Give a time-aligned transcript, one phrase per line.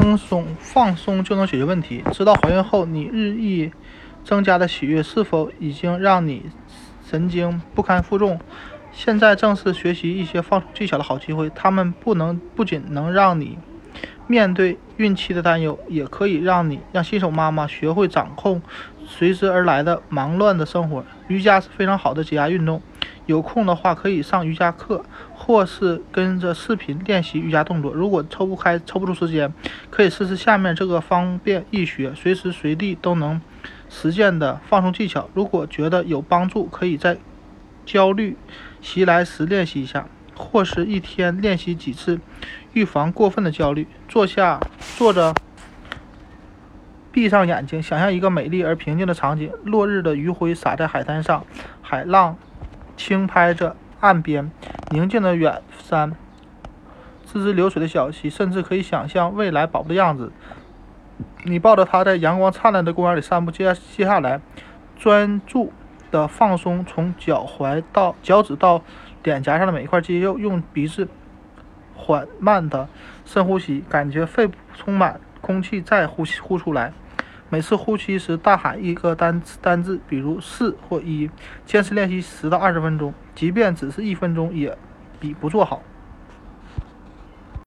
[0.00, 2.04] 轻松放松就能解决问题。
[2.12, 3.72] 知道怀孕后你日益
[4.22, 6.44] 增加的喜悦是否已经让你
[7.04, 8.38] 神经不堪负重？
[8.92, 11.50] 现在正是学习一些放松技巧的好机会。
[11.50, 13.58] 他们不能不仅能让你
[14.28, 18.62] 面对孕期的担忧，也可以让你让新手妈妈学会掌控
[19.04, 21.04] 随之而来的忙乱的生活。
[21.26, 22.80] 瑜伽是非常好的解压运动。
[23.28, 25.04] 有空的话可以上瑜伽课，
[25.34, 27.92] 或是跟着视频练习瑜伽动作。
[27.92, 29.52] 如果抽不开、抽不出时间，
[29.90, 33.38] 可以试试下面这个方便易学、随时随地都能
[33.90, 35.28] 实践的放松技巧。
[35.34, 37.18] 如果觉得有帮助，可以在
[37.84, 38.34] 焦虑
[38.80, 42.18] 袭来时练习一下，或是一天练习几次，
[42.72, 43.86] 预防过分的焦虑。
[44.08, 44.58] 坐下，
[44.96, 45.34] 坐着，
[47.12, 51.44] 闭上眼睛，想象一个美丽而平静的场景：落日的余晖洒在海滩上，
[51.82, 52.34] 海浪。
[52.98, 54.50] 轻拍着岸边
[54.90, 56.14] 宁静的远山，
[57.24, 60.32] 滋滋流水的小溪，甚至可以想象未来宝宝的样子。
[61.44, 63.52] 你抱着他在阳光灿烂的公园里散步。
[63.52, 64.40] 接接下来，
[64.98, 65.72] 专注
[66.10, 68.82] 的放松从脚踝到脚趾到
[69.22, 71.08] 脸颊上的每一块肌肉，用鼻子
[71.94, 72.88] 缓慢的
[73.24, 76.92] 深呼吸，感觉肺部充满空气，再呼吸呼出来。
[77.50, 81.30] 每次呼吸时，大喊一个单，单字，比如“四”或“一”。
[81.64, 84.76] 坚持练习十到二十分钟，即便只是一分钟，也
[85.18, 85.82] 比不做好。